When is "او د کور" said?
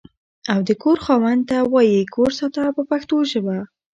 0.53-0.97